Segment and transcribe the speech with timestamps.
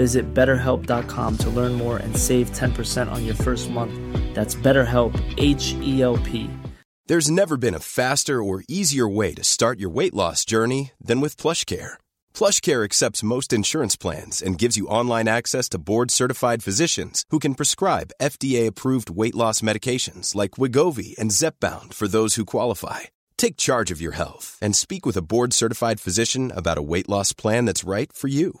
[0.00, 3.92] Visit betterhelp.com to learn more and save 10% on your first month.
[4.34, 6.48] That's BetterHelp, H E L P.
[7.08, 11.20] There's never been a faster or easier way to start your weight loss journey than
[11.20, 11.98] with PlushCare.
[12.32, 17.54] PlushCare accepts most insurance plans and gives you online access to board-certified physicians who can
[17.54, 23.00] prescribe FDA-approved weight loss medications like Wigovi and Zepbound for those who qualify.
[23.36, 27.34] Take charge of your health and speak with a board-certified physician about a weight loss
[27.34, 28.60] plan that's right for you.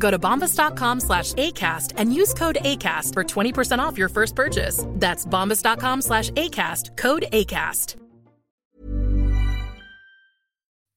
[0.00, 4.84] Go to bombas.com slash ACAST and use code ACAST for 20% off your first purchase.
[4.88, 7.96] That's bombas.com slash ACAST, code ACAST.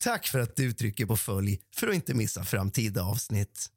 [0.04, 3.70] Tack för att du trycker på följ för att inte missa framtida avsnitt.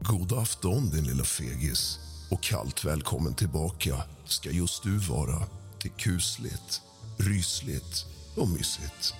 [0.00, 1.98] God afton din lilla fegis
[2.30, 5.42] och kallt välkommen tillbaka ska just du vara
[5.86, 6.82] lite kusligt,
[7.16, 8.04] rysligt
[8.36, 9.14] och mysigt.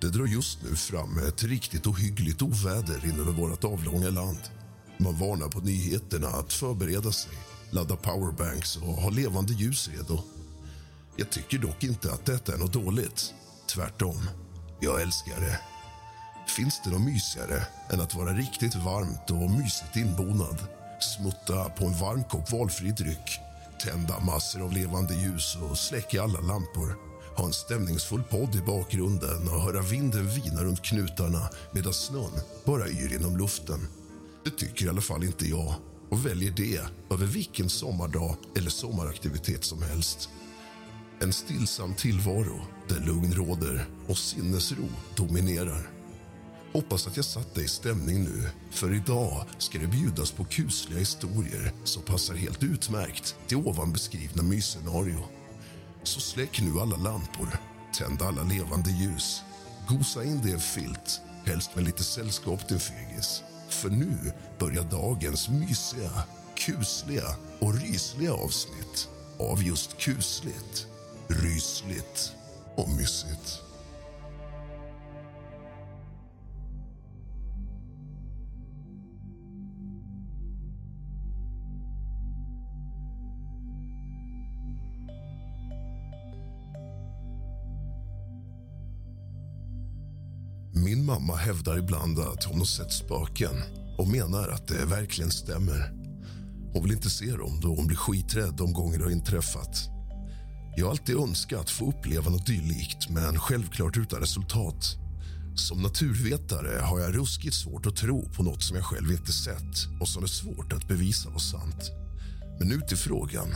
[0.00, 4.40] Det drar just nu fram ett riktigt ohyggligt oväder in över vårt avlånga land.
[4.98, 7.32] Man varnar på nyheterna att förbereda sig,
[7.70, 10.22] ladda powerbanks och ha levande ljus redo.
[11.16, 13.34] Jag tycker dock inte att detta är något dåligt.
[13.66, 14.30] Tvärtom.
[14.80, 15.60] Jag älskar det.
[16.56, 20.58] Finns det något mysigare än att vara riktigt varmt och mysigt inbonad?
[21.00, 23.40] Smutta på en varm kopp valfri dryck,
[23.84, 26.96] tända massor av levande ljus och släcka alla lampor.
[27.36, 32.32] Ha en stämningsfull podd i bakgrunden och höra vinden vina runt knutarna medan snön
[32.64, 33.88] bara yr genom luften.
[34.44, 35.74] Det tycker i alla fall inte jag
[36.10, 36.80] och väljer det
[37.10, 40.28] över vilken sommardag eller sommaraktivitet som helst.
[41.20, 45.99] En stillsam tillvaro där lugn råder och sinnesro dominerar.
[46.72, 50.98] Hoppas att jag satt dig i stämning nu, för idag ska det bjudas på kusliga
[50.98, 55.24] historier som passar helt utmärkt till ovan beskrivna mysscenario.
[56.02, 57.48] Så släck nu alla lampor,
[57.98, 59.42] tänd alla levande ljus,
[59.88, 63.42] gosa in det i en filt, helst med lite sällskap din fegis.
[63.68, 66.10] För nu börjar dagens mysiga,
[66.54, 69.08] kusliga och rysliga avsnitt
[69.38, 70.86] av just kusligt,
[71.28, 72.32] rysligt
[72.76, 73.69] och mysigt.
[91.10, 93.62] Mamma hävdar ibland att hon har sett spöken
[93.98, 95.92] och menar att det verkligen stämmer.
[96.72, 99.88] Hon vill inte se dem då hon blir skiträdd de gånger det har inträffat.
[100.76, 104.96] Jag har alltid önskat få uppleva något dylikt, men självklart utan resultat.
[105.54, 110.00] Som naturvetare har jag ruskigt svårt att tro på något som jag själv inte sett
[110.00, 111.90] och som är svårt att bevisa var sant.
[112.58, 113.48] Men nu till frågan.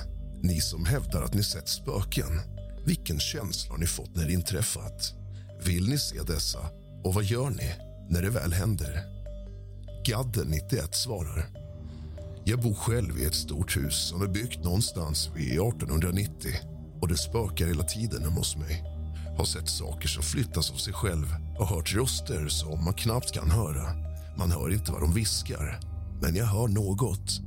[0.43, 2.41] Ni som hävdar att ni sett spöken,
[2.87, 5.13] vilken känsla har ni fått när det inträffat?
[5.65, 6.84] Vill ni se dessa?
[7.05, 7.75] Och vad gör ni
[8.09, 9.03] när det väl händer?
[10.05, 11.47] Gadden 91 svarar.
[12.45, 16.51] Jag bor själv i ett stort hus som är byggt någonstans vid 1890
[17.01, 18.83] och det spökar hela tiden hemma hos mig.
[19.39, 21.27] Har sett saker som flyttas av sig själv
[21.59, 23.95] och hört röster som man knappt kan höra.
[24.39, 25.81] Man hör inte vad de viskar,
[26.23, 27.41] men jag hör något.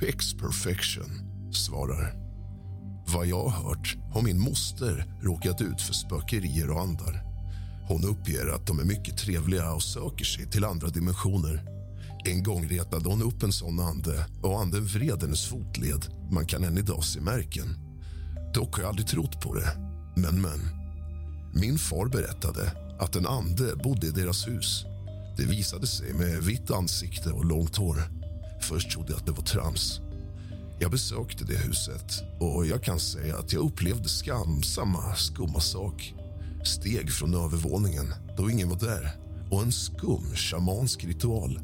[0.00, 1.10] Pex Perfection
[1.52, 2.14] svarar.
[3.14, 7.25] Vad jag har hört har min moster råkat ut för spökerier och andar.
[7.88, 11.62] Hon uppger att de är mycket trevliga och söker sig till andra dimensioner.
[12.24, 16.06] En gång retade hon upp en sån ande och anden vred hennes fotled.
[16.30, 17.76] Man kan än idag se märken.
[18.54, 19.76] Dock har jag aldrig trott på det.
[20.16, 20.60] Men, men.
[21.54, 24.84] Min far berättade att en ande bodde i deras hus.
[25.36, 28.02] Det visade sig med vitt ansikte och långt hår.
[28.60, 30.00] Först trodde jag att det var trams.
[30.78, 36.14] Jag besökte det huset och jag kan säga att jag upplevde skam, samma skumma sak.
[36.66, 39.10] Steg från övervåningen då ingen var där
[39.50, 41.60] och en skum shamansk ritual.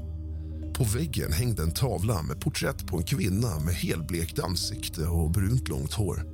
[0.75, 5.69] På väggen hängde en tavla med porträtt på en kvinna med helblekt ansikte och brunt
[5.69, 6.25] långt hår.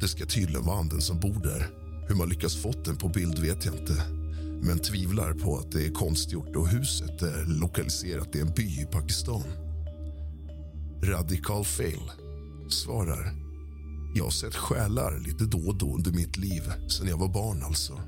[0.00, 1.70] Det ska tydligen vara anden som bor där.
[2.08, 4.02] Hur man lyckas fått den på bild vet jag inte
[4.62, 8.86] men tvivlar på att det är konstgjort och huset är lokaliserat i en by i
[8.92, 9.42] Pakistan.
[11.02, 12.10] Radical Fail
[12.68, 13.47] svarar.
[14.14, 17.62] Jag har sett själar lite då och då under mitt liv, sen jag var barn
[17.62, 18.00] alltså.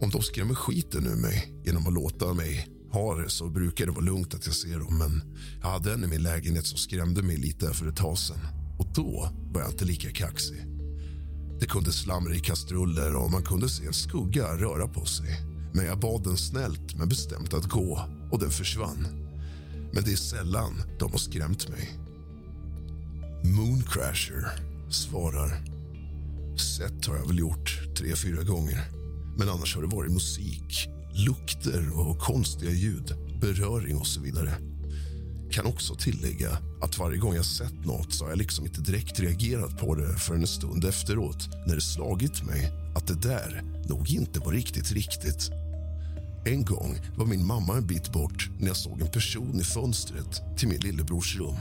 [0.00, 3.92] Om de skrämmer skiten ur mig genom att låta mig ha det så brukar det
[3.92, 7.22] vara lugnt att jag ser dem men jag hade en i min lägenhet som skrämde
[7.22, 8.38] mig lite för ett tag sen.
[8.78, 10.64] Och då var jag inte lika kaxig.
[11.60, 15.40] Det kunde slamra i kastruller och man kunde se en skugga röra på sig.
[15.72, 18.00] Men jag bad den snällt men bestämt att gå
[18.32, 19.06] och den försvann.
[19.92, 22.03] Men det är sällan de har skrämt mig.
[23.44, 24.48] Mooncrasher
[24.90, 25.64] svarar.
[26.58, 28.80] Sett har jag väl gjort tre, fyra gånger.
[29.38, 34.54] Men annars har det varit musik, lukter och konstiga ljud, beröring och så vidare.
[35.50, 39.20] Kan också tillägga att varje gång jag sett nåt så har jag liksom inte direkt
[39.20, 44.10] reagerat på det förrän en stund efteråt när det slagit mig att det där nog
[44.10, 45.50] inte var riktigt riktigt.
[46.44, 50.42] En gång var min mamma en bit bort när jag såg en person i fönstret
[50.58, 51.56] till min lillebrors rum.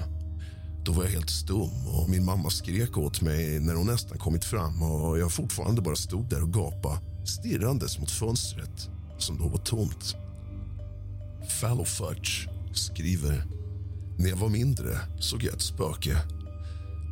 [0.86, 4.46] Då var jag helt stum och min mamma skrek åt mig när hon nästan kommit
[4.46, 9.58] fram och jag fortfarande bara stod där och gapade stirrandes mot fönstret som då var
[9.58, 10.16] tomt.
[11.62, 13.46] Fallow Fudge skriver
[14.18, 16.18] när jag var mindre såg jag ett spöke.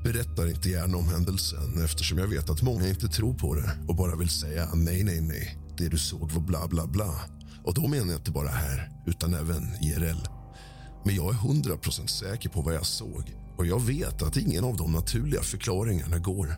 [0.04, 3.96] Berättar inte gärna om händelsen eftersom jag vet att många inte tror på det och
[3.96, 5.58] bara vill säga nej, nej, nej.
[5.78, 7.14] Det du såg var bla, bla, bla.
[7.64, 10.28] Och då menar jag inte bara här, utan även IRL.
[11.06, 14.63] Men jag är hundra procent säker på vad jag såg och jag vet att ingen
[14.63, 16.56] av de naturliga förklaringarna går.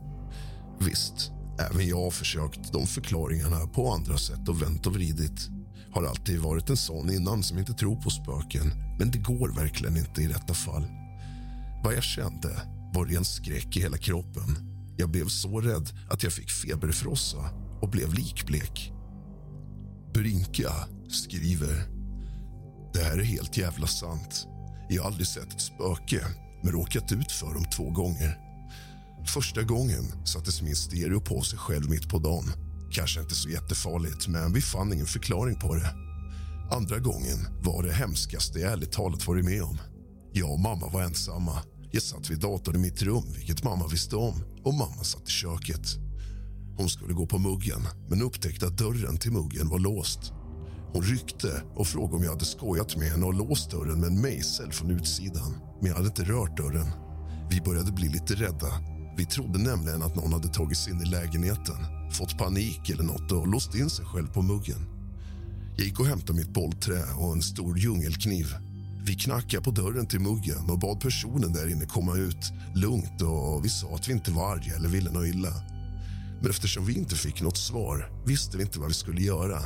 [0.79, 5.49] Visst, även jag har försökt de förklaringarna på andra sätt och vänt och vridit.
[5.91, 9.97] Har alltid varit en sån innan som inte tror på spöken men det går verkligen
[9.97, 10.85] inte i detta fall.
[11.83, 12.61] Vad jag kände
[12.93, 14.57] var ren skräck i hela kroppen.
[14.97, 17.49] Jag blev så rädd att jag fick feberfrossa
[17.81, 18.91] och blev likblek.
[20.13, 20.71] Brinka
[21.09, 21.83] skriver.
[22.93, 24.47] Det här är helt jävla sant.
[24.89, 26.25] Jag har aldrig sett ett spöke,
[26.63, 28.39] men råkat ut för dem två gånger.
[29.25, 32.51] Första gången sattes min stereo på sig själv mitt på dagen.
[32.91, 35.95] Kanske inte så jättefarligt, men vi fann ingen förklaring på det.
[36.71, 39.77] Andra gången var det hemskaste jag ärligt talat varit med om.
[40.33, 41.59] Jag och mamma var ensamma.
[41.91, 45.31] Jag satt vid datorn i mitt rum, vilket mamma visste om, och mamma satt i
[45.31, 45.87] köket.
[46.77, 50.19] Hon skulle gå på muggen, men upptäckte att dörren till muggen var låst.
[50.93, 54.21] Hon ryckte och frågade om jag hade skojat med henne och låst dörren med en
[54.21, 55.72] mejsel från utsidan.
[55.83, 56.87] Men jag hade inte rört dörren.
[57.49, 58.67] Vi började bli lite rädda.
[59.17, 61.75] Vi trodde nämligen att någon hade tagit sig in i lägenheten,
[62.11, 64.85] fått panik eller något och låst in sig själv på muggen.
[65.77, 68.55] Jag gick och hämtade mitt bollträ och en stor djungelkniv.
[69.05, 73.65] Vi knackade på dörren till muggen och bad personen där inne komma ut lugnt och
[73.65, 75.53] vi sa att vi inte var arga eller ville något illa.
[76.41, 79.59] Men eftersom vi inte fick något svar visste vi inte vad vi skulle göra.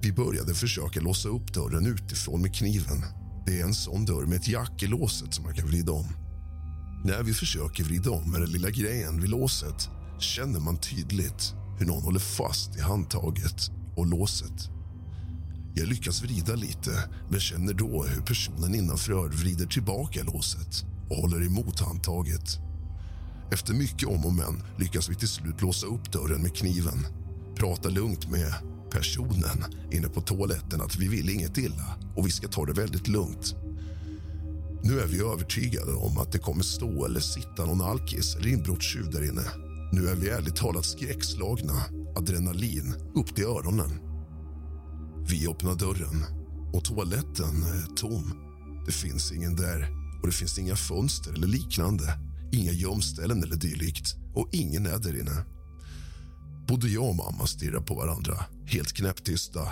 [0.00, 3.25] Vi började försöka låsa upp dörren utifrån med kniven.
[3.46, 6.06] Det är en sån dörr med ett jack i låset som man kan vrida om.
[7.04, 9.88] När vi försöker vrida om med den lilla grejen vid låset
[10.18, 14.70] känner man tydligt hur någon håller fast i handtaget och låset.
[15.74, 16.90] Jag lyckas vrida lite,
[17.30, 22.58] men känner då hur personen innanför vrider tillbaka låset och håller emot handtaget.
[23.52, 27.06] Efter mycket om och men lyckas vi till slut låsa upp dörren med kniven.
[27.56, 28.54] Prata lugnt med
[28.96, 33.08] personen inne på toaletten att vi vill inget illa och vi ska ta det väldigt
[33.08, 33.54] lugnt.
[34.82, 39.10] Nu är vi övertygade om att det kommer stå eller sitta någon alkis eller inbrottstjuv
[39.10, 39.44] där inne.
[39.92, 41.82] Nu är vi ärligt talat skräckslagna,
[42.16, 43.90] adrenalin upp till öronen.
[45.28, 46.24] Vi öppnar dörren
[46.72, 48.32] och toaletten är tom.
[48.86, 49.88] Det finns ingen där
[50.22, 52.18] och det finns inga fönster eller liknande.
[52.52, 55.55] Inga gömställen eller dylikt och ingen är där inne.
[56.68, 59.68] Både jag och mamma stirrade på varandra, helt knäpptysta.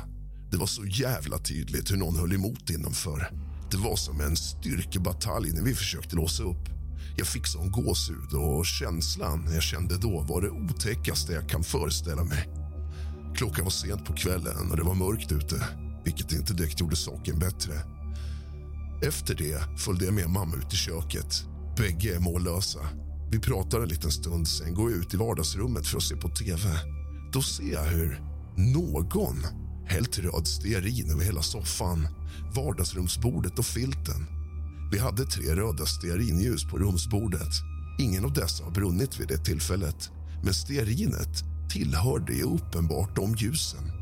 [0.50, 3.30] Det var så jävla tydligt hur någon höll emot innanför.
[3.70, 6.68] Det var som en styrkebatalj när vi försökte låsa upp.
[7.16, 12.24] Jag fick sån gåshud och känslan jag kände då var det otäckaste jag kan föreställa
[12.24, 12.48] mig.
[13.36, 15.68] Klockan var sent på kvällen och det var mörkt ute
[16.04, 17.72] vilket inte direkt gjorde saken bättre.
[19.02, 21.44] Efter det följde jag med mamma ut i köket.
[21.76, 22.80] Bägge är mållösa.
[23.31, 26.28] Vi pratar en liten stund, sen går jag ut i vardagsrummet för att se på
[26.28, 26.61] tv.
[27.33, 28.23] Då ser jag hur
[28.57, 29.37] någon
[29.87, 32.09] hällt röd stearin över hela soffan,
[32.54, 34.26] vardagsrumsbordet och filten.
[34.93, 37.52] Vi hade tre röda stearinljus på rumsbordet.
[37.99, 40.11] Ingen av dessa har brunnit vid det tillfället
[40.45, 43.93] men stearinet tillhörde ju uppenbart de ljusen.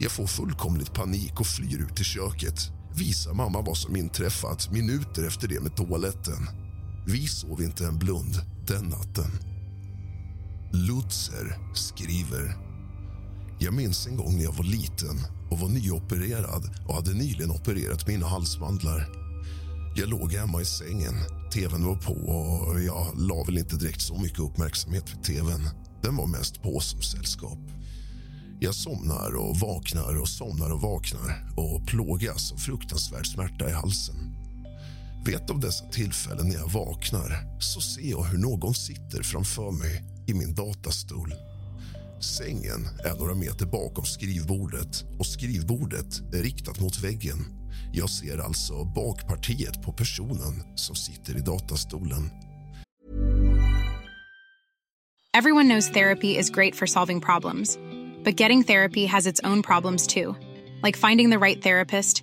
[0.00, 2.70] Jag får fullkomligt panik och flyr ut i köket.
[2.96, 6.61] Visar mamma vad som inträffat minuter efter det med toaletten.
[7.06, 9.30] Vi sov inte en blund den natten.
[10.72, 12.56] Lutzer skriver...
[13.58, 15.16] Jag minns en gång när jag var liten
[15.50, 19.08] och var nyopererad och hade nyligen opererat mina halsmandlar.
[19.96, 21.14] Jag låg hemma i sängen,
[21.52, 25.68] tvn var på och jag la väl inte direkt så mycket uppmärksamhet vid tvn.
[26.02, 27.58] Den var mest på som sällskap.
[28.60, 34.31] Jag somnar och vaknar och somnar och vaknar och plågas av fruktansvärd smärta i halsen.
[35.24, 39.70] Vid ett av dessa tillfällen när jag vaknar så ser jag hur någon sitter framför
[39.70, 41.34] mig i min datastol.
[42.20, 47.38] Sängen är några meter bakom skrivbordet och skrivbordet är riktat mot väggen.
[47.92, 52.30] Jag ser alltså bakpartiet på personen som sitter i datastolen.
[55.34, 57.78] Everyone knows therapy is great for solving problems,
[58.24, 60.34] but getting therapy has its own problems too,
[60.82, 62.22] like finding the right therapist,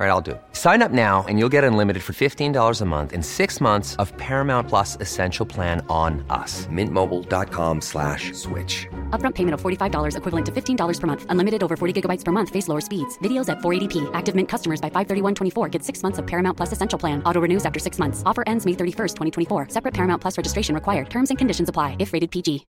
[0.00, 0.42] All right, I'll do it.
[0.52, 4.16] Sign up now and you'll get unlimited for $15 a month in six months of
[4.16, 6.66] Paramount Plus Essential Plan on us.
[6.68, 8.86] Mintmobile.com slash switch.
[9.10, 11.26] Upfront payment of $45 equivalent to $15 per month.
[11.28, 12.48] Unlimited over 40 gigabytes per month.
[12.48, 13.18] Face lower speeds.
[13.18, 14.10] Videos at 480p.
[14.14, 17.22] Active Mint customers by 531.24 get six months of Paramount Plus Essential Plan.
[17.26, 18.22] Auto renews after six months.
[18.24, 19.16] Offer ends May 31st,
[19.48, 19.66] 2024.
[19.68, 21.10] Separate Paramount Plus registration required.
[21.10, 22.64] Terms and conditions apply if rated PG.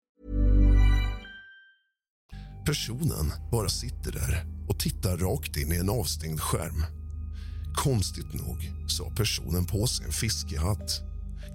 [2.65, 6.98] Personen bara sitter där och tittar rakt in i en avstängd skärm.
[7.75, 11.01] Konstigt nog så har personen på sig en fiskehatt.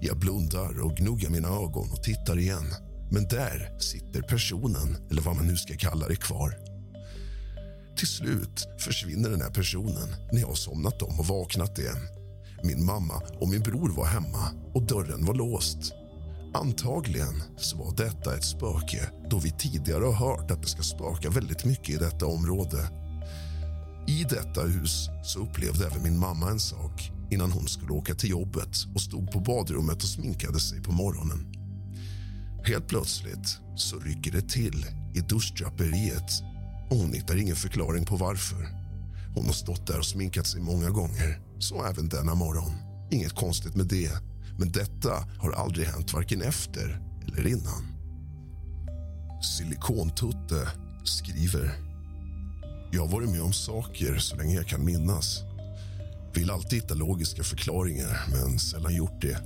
[0.00, 2.66] Jag blundar och gnuggar mina ögon och tittar igen.
[3.10, 6.54] Men där sitter personen, eller vad man nu ska kalla det, kvar.
[7.96, 12.08] Till slut försvinner den här personen när jag har somnat om och vaknat igen.
[12.62, 15.92] Min mamma och min bror var hemma och dörren var låst.
[16.54, 21.30] Antagligen så var detta ett spöke då vi tidigare har hört att det ska spöka
[21.30, 22.88] väldigt mycket i detta område.
[24.06, 28.30] I detta hus så upplevde även min mamma en sak innan hon skulle åka till
[28.30, 31.46] jobbet och stod på badrummet och sminkade sig på morgonen.
[32.64, 36.42] Helt plötsligt så rycker det till i duschdraperiet
[36.90, 38.68] och hon hittar ingen förklaring på varför.
[39.34, 42.72] Hon har stått där och sminkat sig många gånger, så även denna morgon.
[43.10, 44.10] Inget konstigt med det,
[44.58, 47.82] men detta har aldrig hänt varken efter eller innan.
[49.42, 50.68] Silikontutte
[51.04, 51.93] skriver
[52.94, 55.42] jag har varit med om saker så länge jag kan minnas.
[56.34, 59.38] Vill alltid hitta logiska förklaringar, men sällan gjort det.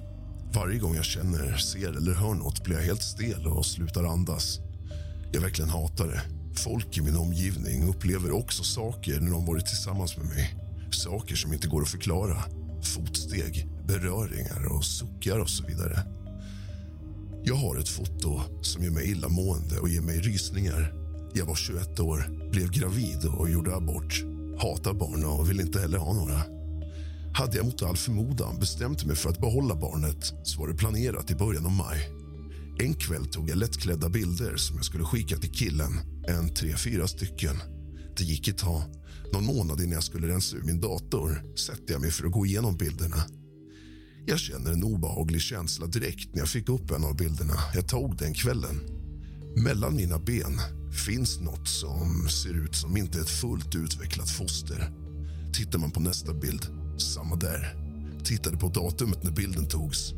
[0.55, 4.61] Varje gång jag känner, ser eller hör något blir jag helt stel och slutar andas.
[5.33, 6.23] Jag verkligen hatar det.
[6.55, 10.57] Folk i min omgivning upplever också saker när de varit tillsammans med mig.
[10.91, 12.43] Saker som inte går att förklara.
[12.83, 16.03] Fotsteg, beröringar och suckar och så vidare.
[17.45, 20.98] Jag har ett foto som gör mig illamående och ger mig rysningar
[21.39, 24.25] jag var 21 år, blev gravid och gjorde abort.
[24.59, 26.43] Hatar barn och vill inte heller ha några.
[27.35, 31.31] Hade jag mot all förmodan bestämt mig för att behålla barnet så var det planerat
[31.31, 32.11] i början av maj.
[32.79, 35.93] En kväll tog jag lättklädda bilder som jag skulle skicka till killen.
[36.29, 37.57] En tre, fyra stycken.
[38.17, 38.83] Det gick ett tag.
[39.33, 42.47] Någon månad innan jag skulle rensa ur min dator sätter jag mig för att gå
[42.47, 43.17] igenom bilderna.
[44.27, 48.17] Jag känner en obehaglig känsla direkt när jag fick upp en av bilderna jag tog
[48.17, 48.81] den kvällen.
[49.57, 50.61] Mellan mina ben
[50.93, 54.91] finns nåt som ser ut som inte ett fullt utvecklat foster.
[55.53, 56.67] Tittar man på nästa bild,
[56.99, 57.77] samma där.
[58.25, 60.11] Tittade på datumet när bilden togs,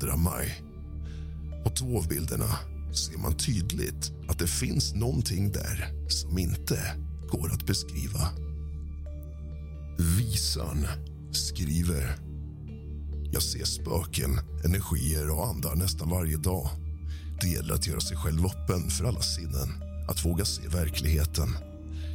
[0.00, 0.62] 2 maj.
[1.64, 2.56] På två av bilderna
[2.92, 6.78] ser man tydligt att det finns någonting där som inte
[7.28, 8.28] går att beskriva.
[9.98, 10.86] Visan
[11.32, 12.18] skriver
[13.32, 16.68] jag ser spöken, energier och andar nästan varje dag.
[17.40, 21.56] Det gäller att göra sig själv öppen för alla sinnen att våga se verkligheten.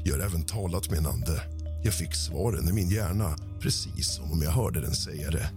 [0.04, 1.42] Jag har även talat med en ande.
[1.84, 5.50] Jag fick svaren i min hjärna precis som om jag hörde den säga det.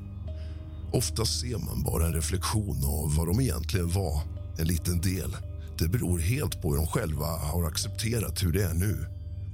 [0.92, 4.22] Ofta ser man bara en reflektion av vad de egentligen var,
[4.58, 5.36] en liten del.
[5.78, 9.06] Det beror helt på hur de själva har accepterat hur det är nu.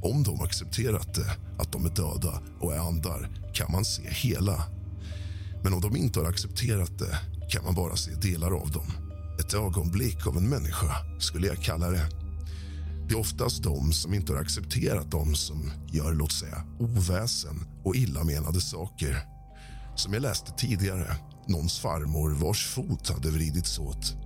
[0.03, 4.65] Om de accepterat det, att de är döda och är andar, kan man se hela.
[5.63, 7.19] Men om de inte har accepterat det
[7.51, 8.87] kan man bara se delar av dem.
[9.41, 12.24] Ett ögonblick av en människa, skulle jag kalla det.
[13.15, 17.97] Det är oftast de som inte har accepterat dem som gör låt säga, oväsen och
[17.97, 19.19] illamenade saker.
[19.97, 21.17] Som jag läste tidigare,
[21.47, 24.17] någons farmor vars fot hade vridits åt.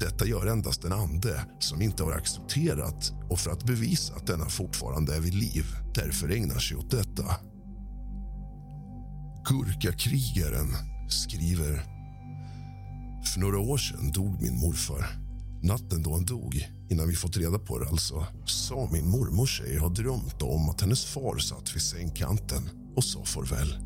[0.00, 4.46] Detta gör endast en ande som inte har accepterat och för att bevisa att denna
[4.48, 7.36] fortfarande är vid liv därför ägnar sig åt detta.
[9.48, 10.68] Gurkakrigaren
[11.08, 11.82] skriver
[13.24, 15.06] För några år sedan dog min morfar.
[15.62, 19.78] Natten då han dog, innan vi fått reda på det alltså sa min mormor sig
[19.78, 23.78] ha drömt om att hennes far satt vid sängkanten och sa farväl.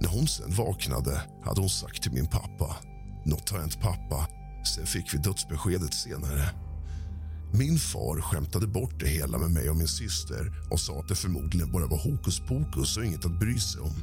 [0.00, 2.76] När hon sen vaknade hade hon sagt till min pappa
[3.26, 4.28] något har hänt pappa.
[4.76, 6.50] Sen fick vi dödsbeskedet senare.
[7.52, 11.14] Min far skämtade bort det hela med mig och min syster och sa att det
[11.14, 13.94] förmodligen bara var hokus pokus och inget att bry sig om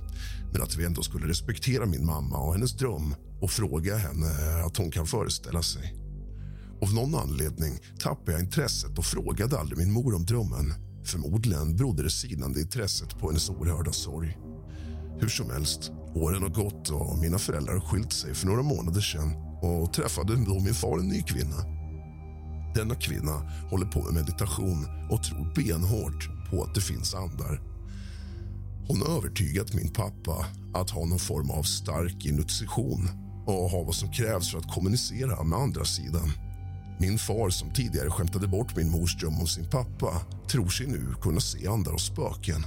[0.53, 4.77] men att vi ändå skulle respektera min mamma och hennes dröm och fråga henne att
[4.77, 6.02] hon kan föreställa sig.
[6.83, 10.73] Av någon anledning tappade jag intresset och frågade aldrig min mor om drömmen.
[11.03, 14.37] Förmodligen berodde det sinande intresset på hennes oerhörda sorg.
[15.19, 19.01] Hur som helst, åren har gått och mina föräldrar har skilt sig för några månader
[19.01, 21.55] sedan och träffade då min far en ny kvinna.
[22.75, 27.61] Denna kvinna håller på med meditation och tror benhårt på att det finns andar.
[28.87, 33.09] Hon har övertygat min pappa att ha någon form av stark intuition
[33.45, 36.31] och ha vad som krävs för att kommunicera med andra sidan.
[36.99, 40.21] Min far, som tidigare skämtade bort min mors dröm om sin pappa
[40.51, 42.65] tror sig nu kunna se andar och spöken.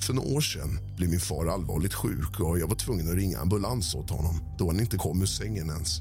[0.00, 3.38] För några år sedan blev min far allvarligt sjuk och jag var tvungen att ringa
[3.38, 6.00] ambulans åt honom då han inte kom ur sängen ens.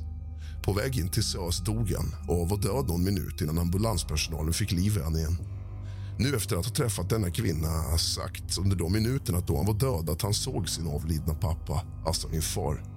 [0.64, 4.72] På väg in till SÖS dog han och var död någon minut innan ambulanspersonalen fick
[4.72, 5.38] liv i honom igen.
[6.20, 10.10] Nu efter att ha träffat denna kvinna sagt under de minuterna då han var död
[10.10, 12.93] att han såg sin avlidna pappa, alltså min far.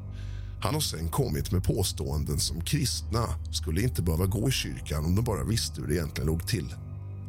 [0.60, 5.14] Han har sen kommit med påståenden som kristna skulle inte behöva gå i kyrkan om
[5.14, 6.74] de bara visste hur det egentligen låg till.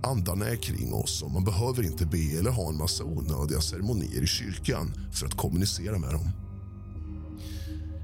[0.03, 4.21] Andarna är kring oss och man behöver inte be eller ha en massa onödiga ceremonier
[4.21, 6.29] i kyrkan för att kommunicera med dem.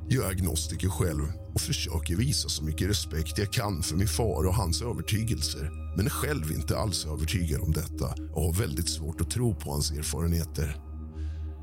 [0.10, 4.48] Jag är agnostiker själv och försöker visa så mycket respekt jag kan för min far
[4.48, 9.22] och hans övertygelser men är själv inte alls övertygad om detta och har väldigt svårt
[9.22, 10.93] att tro på hans erfarenheter.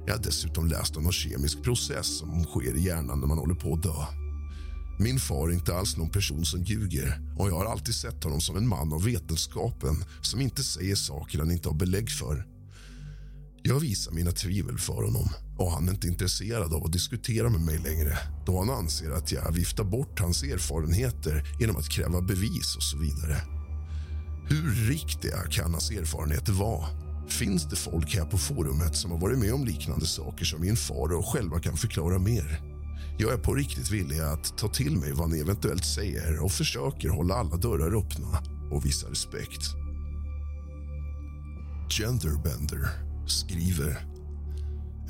[0.06, 3.54] Jag har dessutom läst om någon kemisk process som sker i hjärnan när man håller
[3.54, 4.06] på att dö.
[4.98, 8.40] Min far är inte alls någon person som ljuger och jag har alltid sett honom
[8.40, 12.46] som en man av vetenskapen som inte säger saker han inte har belägg för.
[13.62, 17.60] Jag visar mina tvivel för honom och han är inte intresserad av att diskutera med
[17.60, 22.76] mig längre då han anser att jag viftar bort hans erfarenheter genom att kräva bevis
[22.76, 23.36] och så vidare.
[24.48, 27.09] Hur riktiga kan hans erfarenheter vara?
[27.40, 30.76] Finns det folk här på forumet som har varit med om liknande saker som min
[30.76, 32.60] far och själva kan förklara mer?
[33.18, 37.08] Jag är på riktigt villig att ta till mig vad ni eventuellt säger och försöker
[37.08, 39.60] hålla alla dörrar öppna och visa respekt.
[41.98, 42.88] Genderbender
[43.26, 43.98] skriver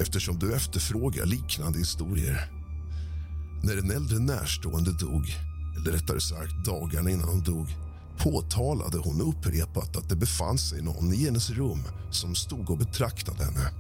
[0.01, 2.51] eftersom du efterfrågar liknande historier.
[3.63, 5.25] När en äldre närstående dog,
[5.77, 7.90] eller rättare sagt dagarna innan hon dog
[8.23, 13.45] påtalade hon upprepat att det befann sig någon i hennes rum som stod och betraktade
[13.45, 13.71] henne.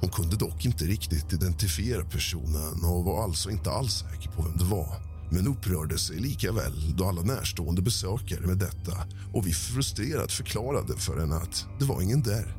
[0.00, 4.56] Hon kunde dock inte riktigt identifiera personen och var alltså inte alls säker på vem
[4.56, 5.00] det var
[5.30, 8.92] men upprörde sig lika väl då alla närstående besökare med detta
[9.32, 12.56] och vi frustrerat förklarade för henne att det var ingen där.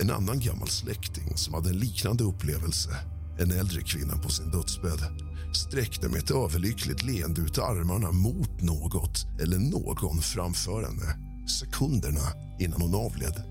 [0.00, 2.90] En annan gammal släkting som hade en liknande upplevelse
[3.38, 9.26] en äldre kvinna på sin dödsbädd sträckte med ett överlyckligt leende ut armarna mot något
[9.42, 13.42] eller någon framför henne sekunderna innan hon avled.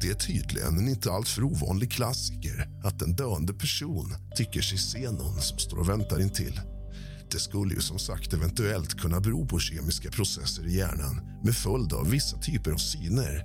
[0.00, 5.10] Det är tydligen en inte alltför ovanlig klassiker att en döende person tycker sig se
[5.10, 6.60] någon som står och väntar intill.
[7.30, 11.92] Det skulle ju som sagt eventuellt kunna bero på kemiska processer i hjärnan med följd
[11.92, 13.42] av vissa typer av syner.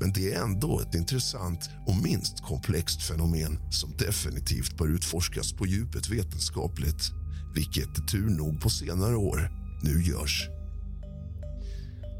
[0.00, 5.66] Men det är ändå ett intressant och minst komplext fenomen som definitivt bör utforskas på
[5.66, 7.12] djupet vetenskapligt
[7.54, 9.50] vilket tur nog på senare år
[9.82, 10.48] nu görs.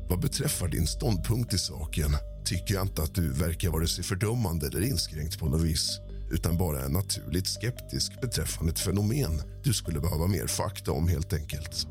[0.09, 4.67] Vad beträffar din ståndpunkt i saken tycker jag inte att du verkar vare sig fördömande
[4.67, 10.01] eller inskränkt på något vis utan bara är naturligt skeptisk beträffande ett fenomen du skulle
[10.01, 11.87] behöva mer fakta om helt enkelt.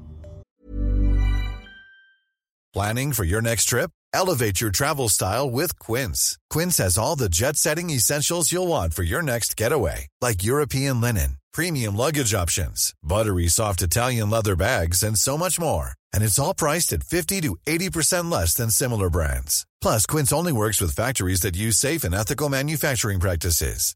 [2.74, 3.90] Planning for your next trip?
[4.14, 6.38] Elevate your travel style with Quince.
[6.50, 11.02] Quince has all the jet setting essentials you'll want for your next getaway, like European
[11.02, 15.92] linen, premium luggage options, buttery soft Italian leather bags, and so much more.
[16.14, 19.66] And it's all priced at 50 to 80% less than similar brands.
[19.82, 23.96] Plus, Quince only works with factories that use safe and ethical manufacturing practices.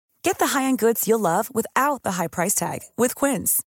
[0.23, 3.63] Get the high-end goods you'll love without the high price tag with Quince.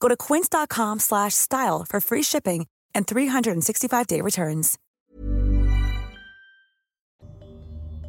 [0.00, 4.78] Go to quince.com slash style for free shipping and 365-day returns.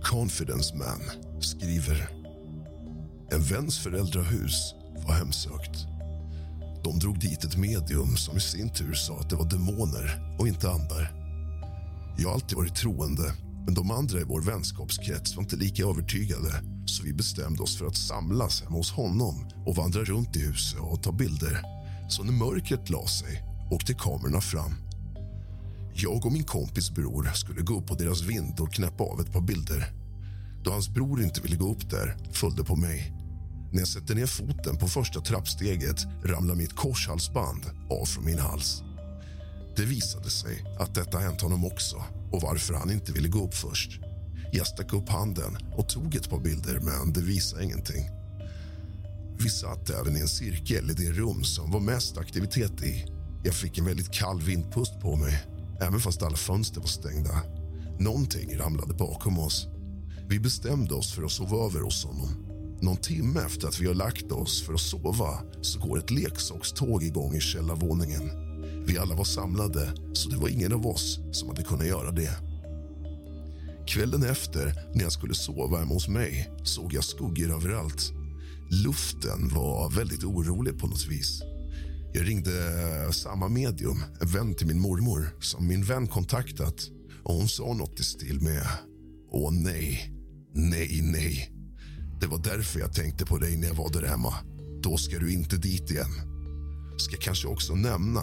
[0.03, 0.99] Confidence Man
[1.41, 2.09] skriver
[3.31, 4.73] En väns föräldrahus
[5.07, 5.87] var hemsökt.
[6.83, 10.47] De drog dit ett medium som i sin tur sa att det var demoner och
[10.47, 11.11] inte andar.
[12.17, 13.33] Jag har alltid varit troende,
[13.65, 17.85] men de andra i vår vänskapskrets var inte lika övertygade så vi bestämde oss för
[17.85, 21.61] att samlas hemma hos honom och vandra runt i huset och ta bilder.
[22.09, 24.75] Så när mörkret la sig åkte kamerorna fram.
[25.93, 29.33] Jag och min kompis bror skulle gå upp på deras vind och knäppa av ett
[29.33, 29.91] par bilder.
[30.63, 33.13] Då hans bror inte ville gå upp där följde på mig.
[33.71, 38.83] När jag sätter ner foten på första trappsteget ramlar mitt korshalsband av från min hals.
[39.75, 43.53] Det visade sig att detta hänt honom också och varför han inte ville gå upp
[43.53, 44.10] först.
[44.53, 48.09] Jag stack upp handen och tog ett par bilder, men det visade ingenting.
[49.37, 53.05] Vi satt även i en cirkel i det rum som var mest aktivitet i.
[53.43, 55.43] Jag fick en väldigt kall vindpust på mig,
[55.81, 57.41] även fast alla fönster var stängda.
[57.99, 59.67] Någonting ramlade bakom oss.
[60.29, 62.29] Vi bestämde oss för att sova över hos honom.
[62.81, 67.03] Någon timme efter att vi har lagt oss för att sova så går ett leksakståg
[67.03, 68.31] igång i källarvåningen.
[68.85, 72.50] Vi alla var samlade, så det var ingen av oss som hade kunnat göra det.
[73.87, 78.11] Kvällen efter, när jag skulle sova hemma hos mig, såg jag skuggor överallt.
[78.69, 81.41] Luften var väldigt orolig på något vis.
[82.13, 82.51] Jag ringde
[83.05, 86.75] eh, samma medium, en vän till min mormor som min vän kontaktat
[87.23, 88.67] och hon sa något i stil med
[89.31, 90.13] Åh nej,
[90.53, 91.51] nej, nej.
[92.21, 94.33] Det var därför jag tänkte på dig när jag var där hemma.
[94.83, 96.11] Då ska du inte dit igen.
[96.97, 98.21] Ska kanske också nämna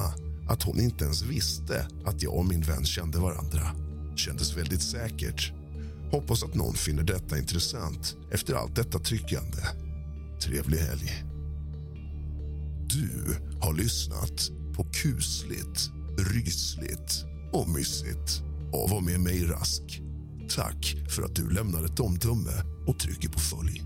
[0.49, 3.88] att hon inte ens visste att jag och min vän kände varandra.
[4.19, 5.53] Kändes väldigt säkert.
[6.11, 9.63] Hoppas att någon finner detta intressant efter allt detta tryckande.
[10.43, 11.25] Trevlig helg.
[12.89, 20.03] Du har lyssnat på kusligt, rysligt och mysigt av och med mig Rask.
[20.57, 23.83] Tack för att du lämnar ett omdöme och trycker på följ.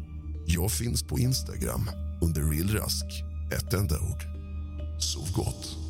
[0.47, 1.91] Jag finns på Instagram
[2.23, 3.05] under realrask,
[3.53, 4.23] ett enda ord.
[4.99, 5.82] Sov gott.